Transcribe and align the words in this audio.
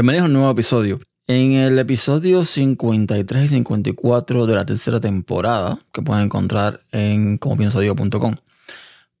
Bienvenidos 0.00 0.22
a 0.22 0.26
un 0.28 0.32
nuevo 0.32 0.50
episodio. 0.50 0.98
En 1.26 1.52
el 1.52 1.78
episodio 1.78 2.42
53 2.42 3.44
y 3.44 3.48
54 3.48 4.46
de 4.46 4.54
la 4.54 4.64
tercera 4.64 4.98
temporada, 4.98 5.78
que 5.92 6.00
pueden 6.00 6.24
encontrar 6.24 6.80
en 6.90 7.36
comopiensodigo.com, 7.36 8.36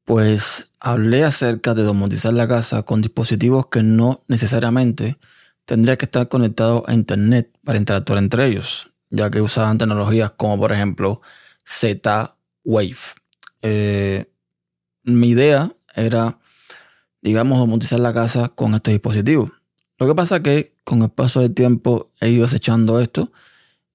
pues 0.06 0.72
hablé 0.80 1.22
acerca 1.22 1.74
de 1.74 1.82
domotizar 1.82 2.32
la 2.32 2.48
casa 2.48 2.82
con 2.84 3.02
dispositivos 3.02 3.66
que 3.66 3.82
no 3.82 4.20
necesariamente 4.26 5.18
tendría 5.66 5.98
que 5.98 6.06
estar 6.06 6.30
conectados 6.30 6.84
a 6.86 6.94
Internet 6.94 7.50
para 7.62 7.78
interactuar 7.78 8.18
entre 8.18 8.46
ellos, 8.46 8.88
ya 9.10 9.30
que 9.30 9.42
usaban 9.42 9.76
tecnologías 9.76 10.30
como 10.30 10.56
por 10.58 10.72
ejemplo 10.72 11.20
Z-Wave. 11.62 12.96
Eh, 13.60 14.24
mi 15.02 15.28
idea 15.28 15.74
era, 15.94 16.38
digamos, 17.20 17.58
domotizar 17.58 18.00
la 18.00 18.14
casa 18.14 18.48
con 18.48 18.74
estos 18.74 18.92
dispositivos. 18.92 19.50
Lo 20.00 20.06
que 20.06 20.14
pasa 20.14 20.42
que 20.42 20.72
con 20.82 21.02
el 21.02 21.10
paso 21.10 21.40
del 21.40 21.52
tiempo 21.52 22.10
he 22.22 22.30
ido 22.30 22.46
acechando 22.46 23.00
esto. 23.00 23.30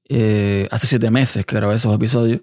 Eh, 0.07 0.67
hace 0.69 0.85
siete 0.85 1.09
meses 1.09 1.47
que 1.47 1.55
grabé 1.55 1.75
esos 1.75 1.95
episodios 1.95 2.41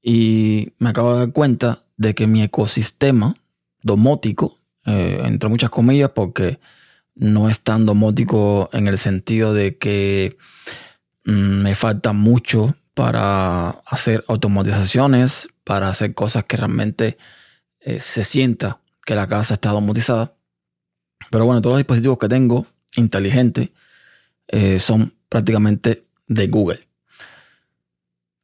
y 0.00 0.72
me 0.78 0.90
acabo 0.90 1.12
de 1.12 1.18
dar 1.18 1.32
cuenta 1.32 1.80
de 1.96 2.14
que 2.14 2.28
mi 2.28 2.44
ecosistema 2.44 3.34
domótico, 3.82 4.56
eh, 4.86 5.20
entre 5.24 5.48
muchas 5.48 5.68
comillas, 5.68 6.10
porque 6.14 6.60
no 7.16 7.50
es 7.50 7.62
tan 7.62 7.86
domótico 7.86 8.70
en 8.72 8.86
el 8.86 8.98
sentido 8.98 9.52
de 9.52 9.78
que 9.78 10.36
mm, 11.24 11.62
me 11.62 11.74
falta 11.74 12.12
mucho 12.12 12.76
para 12.94 13.70
hacer 13.70 14.24
automatizaciones, 14.28 15.48
para 15.64 15.88
hacer 15.88 16.14
cosas 16.14 16.44
que 16.44 16.56
realmente 16.56 17.18
eh, 17.80 17.98
se 17.98 18.22
sienta 18.22 18.78
que 19.04 19.16
la 19.16 19.26
casa 19.26 19.54
está 19.54 19.70
domotizada. 19.70 20.34
Pero 21.32 21.46
bueno, 21.46 21.60
todos 21.60 21.74
los 21.74 21.80
dispositivos 21.80 22.18
que 22.18 22.28
tengo 22.28 22.64
inteligentes 22.96 23.70
eh, 24.48 24.80
son 24.80 25.12
prácticamente 25.28 26.04
de 26.26 26.46
Google. 26.48 26.86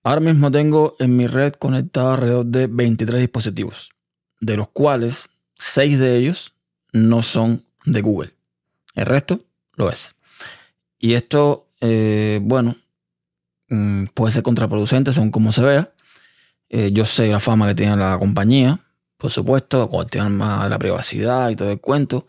Ahora 0.05 0.21
mismo 0.21 0.51
tengo 0.51 0.97
en 0.99 1.17
mi 1.17 1.27
red 1.27 1.53
conectada 1.53 2.15
alrededor 2.15 2.47
de 2.47 2.67
23 2.67 3.21
dispositivos, 3.21 3.91
de 4.41 4.57
los 4.57 4.69
cuales 4.71 5.29
6 5.57 5.99
de 5.99 6.17
ellos 6.17 6.55
no 6.93 7.23
son 7.23 7.63
de 7.85 8.01
Google. 8.01 8.35
El 8.95 9.07
resto 9.07 9.45
lo 9.77 9.91
es. 9.91 10.15
Y 10.99 11.15
esto, 11.15 11.69
eh, 11.81 12.41
bueno, 12.43 12.77
mm, 13.69 14.07
puede 14.15 14.33
ser 14.33 14.43
contraproducente 14.43 15.13
según 15.13 15.31
cómo 15.31 15.53
se 15.53 15.63
vea. 15.63 15.93
Eh, 16.69 16.91
yo 16.93 17.05
sé 17.05 17.29
la 17.29 17.41
fama 17.41 17.69
que 17.69 17.75
tiene 17.75 17.97
la 17.97 18.19
compañía, 18.19 18.81
por 19.17 19.31
supuesto, 19.31 19.89
tiene 20.11 20.31
más 20.31 20.69
la 20.69 20.79
privacidad 20.79 21.51
y 21.51 21.57
todo 21.57 21.71
el 21.71 21.81
cuento. 21.81 22.27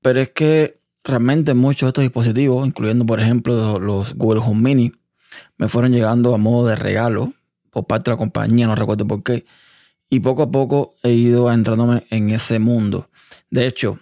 Pero 0.00 0.20
es 0.20 0.30
que 0.30 0.81
realmente 1.04 1.54
muchos 1.54 1.86
de 1.86 1.88
estos 1.88 2.02
dispositivos, 2.02 2.66
incluyendo 2.66 3.06
por 3.06 3.20
ejemplo 3.20 3.78
los 3.78 4.14
Google 4.14 4.40
Home 4.40 4.62
Mini, 4.62 4.92
me 5.56 5.68
fueron 5.68 5.92
llegando 5.92 6.34
a 6.34 6.38
modo 6.38 6.68
de 6.68 6.76
regalo 6.76 7.32
por 7.70 7.86
parte 7.86 8.10
de 8.10 8.14
la 8.14 8.18
compañía, 8.18 8.66
no 8.66 8.74
recuerdo 8.74 9.06
por 9.06 9.22
qué. 9.22 9.46
Y 10.10 10.20
poco 10.20 10.42
a 10.42 10.50
poco 10.50 10.94
he 11.02 11.12
ido 11.12 11.50
entrándome 11.50 12.04
en 12.10 12.30
ese 12.30 12.58
mundo. 12.58 13.08
De 13.50 13.66
hecho, 13.66 13.98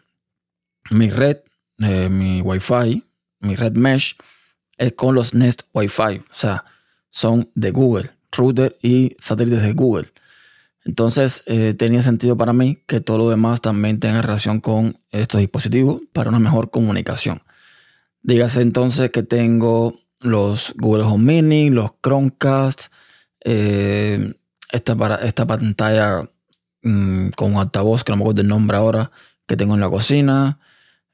mi 0.90 1.08
red 1.08 1.38
eh, 1.82 2.10
mi 2.10 2.42
Wi-Fi, 2.42 3.02
mi 3.40 3.56
red 3.56 3.72
mesh, 3.72 4.16
es 4.76 4.92
con 4.92 5.14
los 5.14 5.34
Nest 5.34 5.62
Wi-Fi. 5.72 6.18
O 6.18 6.34
sea, 6.34 6.64
son 7.08 7.50
de 7.54 7.70
Google, 7.70 8.10
router 8.32 8.76
y 8.82 9.16
satélites 9.18 9.62
de 9.62 9.72
Google. 9.72 10.08
Entonces, 10.84 11.42
eh, 11.46 11.74
tenía 11.74 12.02
sentido 12.02 12.36
para 12.36 12.52
mí 12.52 12.82
que 12.86 13.00
todo 13.00 13.18
lo 13.18 13.30
demás 13.30 13.60
también 13.60 14.00
tenga 14.00 14.22
relación 14.22 14.60
con 14.60 14.96
estos 15.10 15.40
dispositivos 15.40 16.02
para 16.12 16.30
una 16.30 16.38
mejor 16.38 16.70
comunicación. 16.70 17.42
Dígase 18.22 18.62
entonces 18.62 19.10
que 19.10 19.22
tengo 19.22 19.98
los 20.20 20.74
Google 20.76 21.04
Home 21.04 21.42
Mini, 21.42 21.70
los 21.70 21.92
Chromecast, 22.02 22.92
eh, 23.44 24.34
esta, 24.70 25.46
pantalla 25.46 26.28
mm, 26.82 27.30
con 27.30 27.56
altavoz, 27.56 28.04
que 28.04 28.12
no 28.12 28.16
me 28.16 28.22
acuerdo 28.22 28.42
el 28.42 28.48
nombre 28.48 28.76
ahora, 28.76 29.10
que 29.46 29.56
tengo 29.56 29.74
en 29.74 29.80
la 29.80 29.90
cocina, 29.90 30.60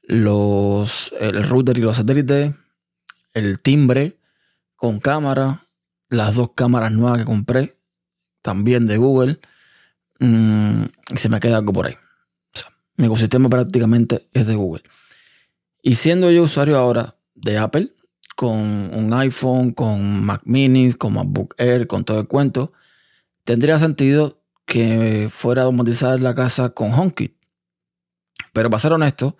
los, 0.01 1.13
el 1.19 1.43
router 1.43 1.77
y 1.77 1.81
los 1.81 1.97
satélites, 1.97 2.53
el 3.33 3.59
timbre 3.59 4.17
con 4.75 4.99
cámara, 4.99 5.65
las 6.09 6.35
dos 6.35 6.51
cámaras 6.55 6.91
nuevas 6.91 7.19
que 7.19 7.25
compré, 7.25 7.77
también 8.41 8.87
de 8.87 8.97
Google, 8.97 9.39
mm, 10.19 10.83
y 11.13 11.17
se 11.17 11.29
me 11.29 11.39
queda 11.39 11.57
algo 11.57 11.73
por 11.73 11.87
ahí. 11.87 11.95
mi 12.95 13.05
ecosistema 13.05 13.49
prácticamente 13.49 14.27
es 14.33 14.47
de 14.47 14.55
Google. 14.55 14.83
Y 15.81 15.95
siendo 15.95 16.31
yo 16.31 16.43
usuario 16.43 16.77
ahora 16.77 17.15
de 17.35 17.57
Apple, 17.57 17.93
con 18.35 18.59
un 18.93 19.13
iPhone, 19.13 19.71
con 19.71 20.23
Mac 20.23 20.41
Mini, 20.45 20.93
con 20.93 21.13
MacBook 21.13 21.55
Air, 21.57 21.87
con 21.87 22.03
todo 22.03 22.19
el 22.19 22.27
cuento, 22.27 22.73
tendría 23.43 23.79
sentido 23.79 24.41
que 24.65 25.29
fuera 25.31 25.61
a 25.61 25.65
automatizar 25.65 26.19
la 26.19 26.35
casa 26.35 26.69
con 26.69 26.93
HomeKit. 26.93 27.35
Pero 28.53 28.69
para 28.69 28.81
ser 28.81 28.93
honesto, 28.93 29.37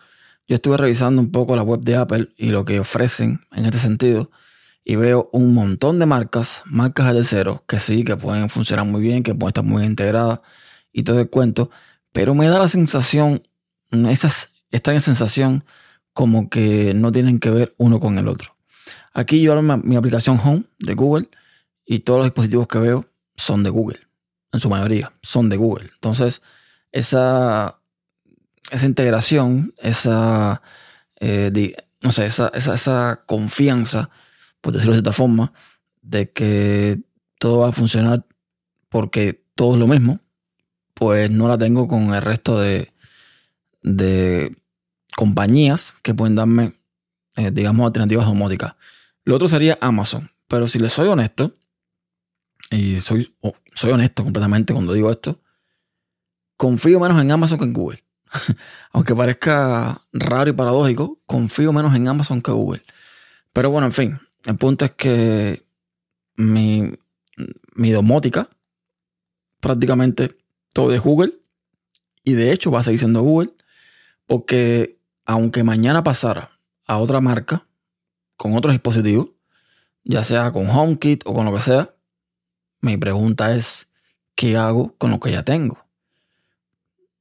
yo 0.48 0.56
estuve 0.56 0.78
revisando 0.78 1.22
un 1.22 1.32
poco 1.32 1.56
la 1.56 1.64
web 1.64 1.82
de 1.82 1.96
Apple 1.96 2.30
y 2.38 2.50
lo 2.50 2.64
que 2.64 2.80
ofrecen 2.80 3.42
en 3.52 3.66
este 3.66 3.78
sentido 3.80 4.32
y 4.84 4.96
veo 4.96 5.30
un 5.34 5.54
montón 5.54 6.00
de 6.00 6.06
marcas, 6.06 6.64
marcas 6.66 7.14
de 7.14 7.26
cero, 7.26 7.66
que 7.68 7.78
sí, 7.78 8.06
que 8.06 8.16
pueden 8.16 8.50
funcionar 8.50 8.86
muy 8.86 9.02
bien, 9.02 9.22
que 9.22 9.36
pueden 9.36 9.50
estar 9.50 9.64
muy 9.66 9.84
integradas 9.84 10.40
y 10.98 11.04
todo 11.04 11.20
el 11.20 11.30
cuento, 11.30 11.70
pero 12.12 12.34
me 12.34 12.48
da 12.48 12.58
la 12.58 12.68
sensación, 12.68 13.44
esa 13.92 14.28
extraña 14.72 15.00
sensación 15.00 15.64
como 16.12 16.50
que 16.50 16.94
no 16.96 17.12
tienen 17.12 17.40
que 17.40 17.52
ver 17.52 17.76
uno 17.78 18.00
con 18.00 18.18
el 18.18 18.28
otro. 18.28 18.56
Aquí 19.14 19.42
yo 19.42 19.54
abro 19.54 19.78
mi 19.78 19.96
aplicación 19.96 20.40
Home 20.44 20.64
de 20.80 20.96
Google 20.96 21.30
y 21.86 22.00
todos 22.00 22.18
los 22.18 22.28
dispositivos 22.28 22.68
que 22.68 22.80
veo 22.80 23.06
son 23.36 23.62
de 23.62 23.70
Google, 23.70 24.00
en 24.52 24.60
su 24.60 24.70
mayoría, 24.70 25.14
son 25.22 25.50
de 25.50 25.58
Google. 25.58 25.90
Entonces, 25.94 26.42
esa 26.92 27.78
esa 28.72 28.86
integración, 28.86 29.74
esa, 29.78 30.62
eh, 31.20 31.76
no 32.02 32.12
sé, 32.12 32.26
esa, 32.26 32.50
esa, 32.50 33.24
confianza, 33.26 34.10
por 34.62 34.74
decirlo 34.74 34.94
de 34.94 35.02
cierta 35.02 35.14
forma, 35.14 35.54
de 36.02 36.32
que 36.32 37.00
todo 37.40 37.60
va 37.60 37.70
a 37.70 37.74
funcionar 37.74 38.26
porque 38.90 39.44
todo 39.56 39.74
es 39.74 39.80
lo 39.80 39.88
mismo, 39.88 40.20
pues 40.98 41.30
no 41.30 41.48
la 41.48 41.58
tengo 41.58 41.88
con 41.88 42.14
el 42.14 42.22
resto 42.22 42.60
de, 42.60 42.92
de 43.84 44.56
compañías 45.16 45.94
que 46.02 46.16
pueden 46.16 46.36
darme, 46.36 46.74
eh, 47.36 47.52
digamos, 47.52 47.86
alternativas 47.86 48.26
domóticas. 48.26 48.76
Lo 49.24 49.36
otro 49.36 49.48
sería 49.48 49.78
Amazon. 49.80 50.30
Pero 50.48 50.68
si 50.68 50.80
les 50.80 50.94
soy 50.94 51.08
honesto, 51.08 51.56
y 52.72 53.00
soy, 53.00 53.36
soy 53.76 53.92
honesto 53.92 54.24
completamente 54.24 54.74
cuando 54.74 54.94
digo 54.94 55.12
esto, 55.12 55.40
confío 56.58 57.00
menos 57.00 57.22
en 57.22 57.32
Amazon 57.32 57.60
que 57.60 57.66
en 57.66 57.74
Google. 57.74 58.04
Aunque 58.92 59.16
parezca 59.16 60.02
raro 60.14 60.50
y 60.50 60.54
paradójico, 60.54 61.22
confío 61.26 61.72
menos 61.74 61.96
en 61.96 62.08
Amazon 62.08 62.42
que 62.42 62.52
Google. 62.52 62.84
Pero 63.54 63.70
bueno, 63.70 63.88
en 63.88 63.94
fin, 63.94 64.20
el 64.46 64.58
punto 64.58 64.86
es 64.86 64.92
que 64.92 65.62
mi, 66.36 66.92
mi 67.76 67.92
domótica 67.92 68.50
prácticamente 69.60 70.32
es 70.92 71.02
Google. 71.02 71.34
Y 72.24 72.34
de 72.34 72.52
hecho 72.52 72.72
va 72.72 72.80
a 72.80 72.84
seguir 72.84 73.00
siendo 73.00 73.22
Google. 73.22 73.52
Porque 74.26 75.00
aunque 75.26 75.64
mañana 75.64 76.04
pasara 76.04 76.52
a 76.86 77.00
otra 77.00 77.22
marca 77.22 77.66
con 78.36 78.56
otros 78.56 78.74
dispositivos, 78.74 79.30
ya 80.04 80.24
sea 80.24 80.52
con 80.52 80.70
HomeKit 80.70 81.24
o 81.26 81.34
con 81.34 81.46
lo 81.46 81.54
que 81.54 81.62
sea, 81.62 81.94
mi 82.82 82.98
pregunta 82.98 83.56
es, 83.56 83.90
¿qué 84.36 84.56
hago 84.56 84.96
con 84.98 85.12
lo 85.12 85.20
que 85.20 85.32
ya 85.32 85.44
tengo? 85.44 85.84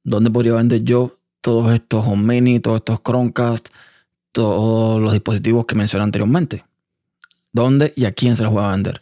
¿Dónde 0.03 0.31
podría 0.31 0.53
vender 0.53 0.83
yo 0.83 1.17
todos 1.41 1.73
estos 1.73 2.05
Home 2.05 2.35
Mini, 2.35 2.59
todos 2.59 2.77
estos 2.77 3.01
Chromecast, 3.03 3.69
todos 4.31 5.01
los 5.01 5.11
dispositivos 5.11 5.65
que 5.65 5.75
mencioné 5.75 6.03
anteriormente? 6.03 6.63
¿Dónde 7.51 7.93
y 7.95 8.05
a 8.05 8.13
quién 8.13 8.35
se 8.35 8.43
los 8.43 8.53
voy 8.53 8.63
a 8.63 8.71
vender? 8.71 9.01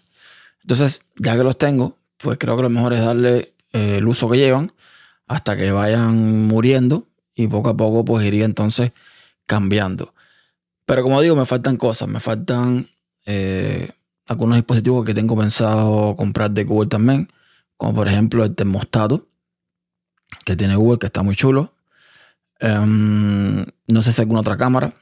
Entonces, 0.62 1.02
ya 1.18 1.36
que 1.36 1.44
los 1.44 1.58
tengo, 1.58 1.98
pues 2.18 2.38
creo 2.40 2.56
que 2.56 2.64
lo 2.64 2.70
mejor 2.70 2.94
es 2.94 3.02
darle 3.02 3.52
eh, 3.76 3.98
el 3.98 4.08
uso 4.08 4.30
que 4.30 4.38
llevan 4.38 4.72
hasta 5.28 5.58
que 5.58 5.70
vayan 5.72 6.48
muriendo 6.48 7.10
y 7.36 7.48
poco 7.48 7.70
a 7.70 7.76
poco 7.76 8.06
pues 8.06 8.26
iría 8.26 8.46
entonces 8.46 8.94
cambiando. 9.46 10.14
Pero 10.86 11.04
como 11.04 11.20
digo, 11.20 11.36
me 11.36 11.46
faltan 11.46 11.76
cosas, 11.76 12.08
me 12.08 12.22
faltan 12.22 12.88
eh, 13.26 13.92
algunos 14.28 14.56
dispositivos 14.56 15.04
que 15.04 15.14
tengo 15.14 15.36
pensado 15.36 16.16
comprar 16.16 16.52
de 16.52 16.64
Google 16.64 16.88
también, 16.88 17.30
como 17.76 17.96
por 17.96 18.08
ejemplo 18.08 18.46
el 18.46 18.56
termostato, 18.56 19.28
que 20.46 20.56
tiene 20.56 20.78
Google, 20.78 21.00
que 21.00 21.08
está 21.08 21.22
muy 21.22 21.36
chulo. 21.36 21.74
Em, 22.60 23.66
no 23.88 24.02
sé 24.02 24.14
si 24.14 24.22
alguna 24.22 24.40
otra 24.40 24.56
cámara 24.56 24.94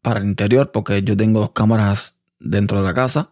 para 0.00 0.20
el 0.20 0.26
interior, 0.26 0.72
porque 0.72 1.02
yo 1.02 1.14
tengo 1.14 1.40
dos 1.40 1.50
cámaras 1.50 2.20
dentro 2.38 2.78
de 2.78 2.84
la 2.84 2.94
casa, 2.94 3.28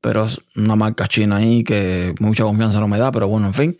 pero 0.00 0.26
es 0.26 0.40
una 0.54 0.76
marca 0.76 1.08
china 1.08 1.36
ahí 1.36 1.64
que 1.64 2.14
mucha 2.20 2.44
confianza 2.44 2.78
no 2.78 2.86
me 2.86 2.98
da, 2.98 3.10
pero 3.10 3.26
bueno, 3.26 3.48
en 3.48 3.54
fin. 3.54 3.78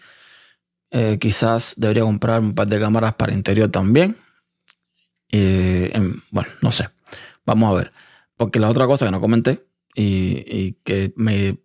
Eh, 0.90 1.18
quizás 1.20 1.74
debería 1.76 2.02
comprar 2.02 2.40
un 2.40 2.54
par 2.54 2.66
de 2.66 2.80
cámaras 2.80 3.14
para 3.14 3.32
interior 3.32 3.68
también. 3.70 4.16
bueno, 5.30 6.48
no 6.62 6.72
sé. 6.72 6.88
Vamos 7.44 7.70
a 7.70 7.74
ver. 7.74 7.92
Porque 8.36 8.60
la 8.60 8.68
otra 8.68 8.86
cosa 8.86 9.06
que 9.06 9.12
no 9.12 9.20
comenté 9.20 9.66
y, 9.94 10.72
que 10.84 11.12
me, 11.16 11.58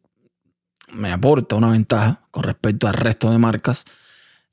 me 0.91 1.11
aporta 1.11 1.55
una 1.55 1.71
ventaja 1.71 2.25
con 2.31 2.43
respecto 2.43 2.87
al 2.87 2.95
resto 2.95 3.29
de 3.31 3.37
marcas 3.37 3.85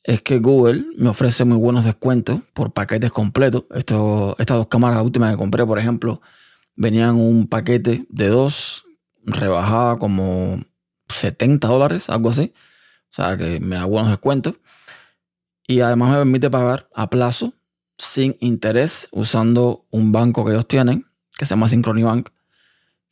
es 0.03 0.23
que 0.23 0.39
Google 0.39 0.85
me 0.97 1.09
ofrece 1.09 1.45
muy 1.45 1.59
buenos 1.59 1.85
descuentos 1.85 2.41
por 2.53 2.73
paquetes 2.73 3.11
completos. 3.11 3.65
Esto, 3.75 4.37
estas 4.39 4.57
dos 4.57 4.69
cámaras 4.69 5.03
últimas 5.03 5.31
que 5.31 5.39
compré, 5.39 5.67
por 5.67 5.79
ejemplo, 5.79 6.21
venían 6.77 7.17
un 7.17 7.47
paquete 7.47 8.07
de 8.09 8.29
dos, 8.29 8.85
rebajada 9.25 9.99
como 9.99 10.59
70 11.09 11.69
dólares, 11.69 12.09
algo 12.09 12.31
así. 12.31 12.53
O 13.11 13.15
sea 13.15 13.37
que 13.37 13.61
me 13.61 13.77
da 13.77 13.85
buenos 13.85 14.11
descuentos. 14.11 14.55
Y 15.67 15.81
además 15.81 16.11
me 16.11 16.17
permite 16.17 16.51
pagar 16.51 16.89
a 16.95 17.11
plazo 17.11 17.53
sin 17.99 18.37
interés 18.41 19.09
usando 19.11 19.87
un 19.91 20.13
banco 20.13 20.45
que 20.45 20.53
ellos 20.53 20.67
tienen, 20.67 21.07
que 21.37 21.45
se 21.45 21.51
llama 21.51 21.69
Synchrony 21.69 22.03
Bank. 22.03 22.31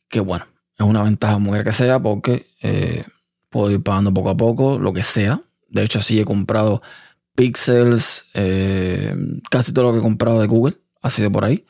Que 0.09 0.19
bueno, 0.19 0.45
es 0.77 0.85
una 0.85 1.03
ventaja 1.03 1.37
muy 1.37 1.63
que 1.63 1.71
sea 1.71 1.99
porque 1.99 2.47
eh, 2.61 3.03
puedo 3.49 3.71
ir 3.71 3.81
pagando 3.81 4.13
poco 4.13 4.29
a 4.29 4.37
poco 4.37 4.79
lo 4.79 4.93
que 4.93 5.03
sea 5.03 5.41
de 5.69 5.83
hecho, 5.83 6.01
sí 6.01 6.19
he 6.19 6.25
comprado 6.25 6.81
pixels, 7.35 8.25
eh, 8.33 9.15
casi 9.49 9.71
todo 9.71 9.85
lo 9.85 9.93
que 9.93 9.99
he 9.99 10.01
comprado 10.01 10.41
de 10.41 10.47
Google 10.47 10.77
ha 11.01 11.09
sido 11.09 11.31
por 11.31 11.45
ahí. 11.45 11.65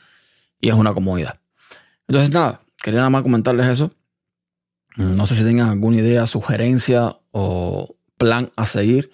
Y 0.60 0.70
es 0.70 0.76
una 0.76 0.94
comodidad. 0.94 1.40
Entonces, 2.08 2.32
nada, 2.32 2.62
quería 2.82 3.00
nada 3.00 3.10
más 3.10 3.24
comentarles 3.24 3.68
eso. 3.68 3.92
No 4.96 5.28
sé 5.28 5.36
si 5.36 5.44
tengan 5.44 5.70
alguna 5.70 5.98
idea, 5.98 6.28
sugerencia 6.28 7.16
o 7.32 7.96
plan 8.20 8.52
a 8.56 8.68
seguir 8.68 9.12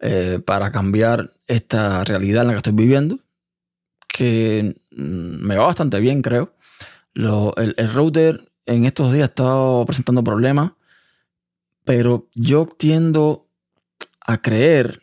eh, 0.00 0.38
para 0.44 0.70
cambiar 0.70 1.30
esta 1.46 2.04
realidad 2.04 2.42
en 2.42 2.48
la 2.48 2.52
que 2.52 2.58
estoy 2.58 2.74
viviendo. 2.74 3.20
Que 4.06 4.74
mm, 4.90 5.46
me 5.46 5.56
va 5.56 5.66
bastante 5.66 6.00
bien, 6.00 6.20
creo. 6.20 6.54
el, 7.14 7.74
el 7.78 7.92
router 7.94 8.52
en 8.66 8.84
estos 8.84 9.12
días 9.12 9.22
ha 9.22 9.30
estado 9.30 9.86
presentando 9.86 10.22
problemas. 10.22 10.72
Pero 11.84 12.28
yo 12.34 12.66
tiendo 12.66 13.46
a 14.20 14.42
creer 14.42 15.00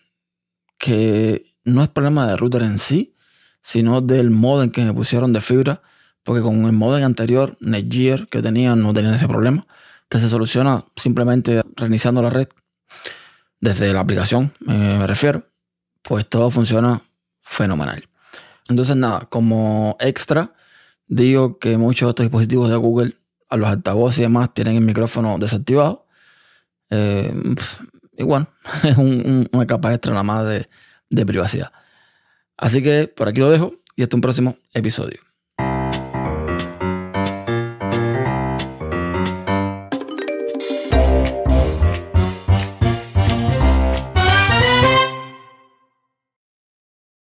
que 0.77 1.45
no 1.63 1.83
es 1.83 1.89
problema 1.89 2.27
del 2.27 2.37
router 2.37 2.63
en 2.63 2.79
sí, 2.79 3.15
sino 3.61 4.01
del 4.01 4.31
modem 4.31 4.71
que 4.71 4.83
me 4.83 4.93
pusieron 4.93 5.31
de 5.33 5.41
fibra, 5.41 5.81
porque 6.23 6.41
con 6.41 6.65
el 6.65 6.71
modem 6.71 7.03
anterior, 7.03 7.55
Netgear, 7.59 8.27
que 8.27 8.41
tenía, 8.41 8.75
no 8.75 8.93
tenía 8.93 9.15
ese 9.15 9.27
problema, 9.27 9.65
que 10.09 10.19
se 10.19 10.29
soluciona 10.29 10.83
simplemente 10.95 11.63
reiniciando 11.75 12.21
la 12.21 12.29
red 12.29 12.47
desde 13.61 13.93
la 13.93 14.01
aplicación, 14.01 14.53
me 14.59 15.07
refiero, 15.07 15.45
pues 16.01 16.27
todo 16.27 16.51
funciona 16.51 17.01
fenomenal. 17.41 18.07
Entonces, 18.67 18.95
nada, 18.95 19.27
como 19.29 19.95
extra, 19.99 20.53
digo 21.07 21.59
que 21.59 21.77
muchos 21.77 22.07
de 22.07 22.09
estos 22.11 22.25
dispositivos 22.25 22.69
de 22.69 22.75
Google, 22.75 23.15
a 23.49 23.57
los 23.57 23.69
altavoces 23.69 24.19
y 24.19 24.21
demás, 24.23 24.53
tienen 24.53 24.77
el 24.77 24.83
micrófono 24.83 25.37
desactivado. 25.37 26.07
Eh, 26.89 27.33
igual, 28.17 28.49
es 28.83 28.97
una 28.97 29.65
capa 29.67 29.93
extra 29.93 30.11
nada 30.11 30.23
más 30.23 30.67
de 31.09 31.25
privacidad. 31.25 31.71
Así 32.57 32.81
que 32.81 33.07
por 33.07 33.27
aquí 33.27 33.39
lo 33.39 33.49
dejo 33.49 33.73
y 33.95 34.03
hasta 34.03 34.15
un 34.15 34.21
próximo 34.21 34.55
episodio. 34.73 35.19